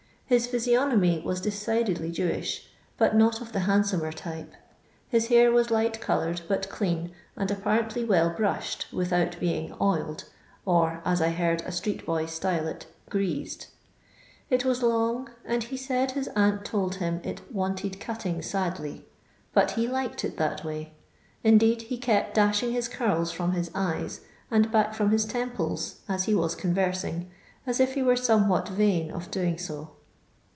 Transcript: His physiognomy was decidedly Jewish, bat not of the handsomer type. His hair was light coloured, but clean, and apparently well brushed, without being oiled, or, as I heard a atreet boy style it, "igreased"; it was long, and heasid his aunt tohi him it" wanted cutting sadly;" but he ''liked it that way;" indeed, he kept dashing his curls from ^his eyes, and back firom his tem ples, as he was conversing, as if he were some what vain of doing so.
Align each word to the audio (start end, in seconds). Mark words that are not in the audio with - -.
His 0.31 0.47
physiognomy 0.47 1.21
was 1.25 1.41
decidedly 1.41 2.09
Jewish, 2.09 2.69
bat 2.97 3.17
not 3.17 3.41
of 3.41 3.51
the 3.51 3.59
handsomer 3.67 4.13
type. 4.13 4.53
His 5.09 5.27
hair 5.27 5.51
was 5.51 5.69
light 5.69 5.99
coloured, 5.99 6.39
but 6.47 6.69
clean, 6.69 7.11
and 7.35 7.51
apparently 7.51 8.05
well 8.05 8.29
brushed, 8.29 8.87
without 8.93 9.37
being 9.41 9.75
oiled, 9.81 10.23
or, 10.65 11.01
as 11.03 11.21
I 11.21 11.31
heard 11.31 11.59
a 11.63 11.67
atreet 11.71 12.05
boy 12.05 12.27
style 12.27 12.65
it, 12.65 12.85
"igreased"; 13.09 13.65
it 14.49 14.63
was 14.63 14.81
long, 14.81 15.29
and 15.43 15.63
heasid 15.65 16.11
his 16.11 16.29
aunt 16.29 16.63
tohi 16.63 16.93
him 16.93 17.19
it" 17.25 17.41
wanted 17.53 17.99
cutting 17.99 18.41
sadly;" 18.41 19.05
but 19.53 19.71
he 19.71 19.85
''liked 19.85 20.23
it 20.23 20.37
that 20.37 20.63
way;" 20.63 20.93
indeed, 21.43 21.81
he 21.81 21.97
kept 21.97 22.35
dashing 22.35 22.71
his 22.71 22.87
curls 22.87 23.33
from 23.33 23.51
^his 23.51 23.69
eyes, 23.75 24.21
and 24.49 24.71
back 24.71 24.93
firom 24.93 25.11
his 25.11 25.25
tem 25.25 25.49
ples, 25.51 25.97
as 26.07 26.23
he 26.23 26.33
was 26.33 26.55
conversing, 26.55 27.29
as 27.67 27.81
if 27.81 27.95
he 27.95 28.01
were 28.01 28.15
some 28.15 28.47
what 28.47 28.69
vain 28.69 29.11
of 29.11 29.29
doing 29.29 29.57
so. 29.57 29.89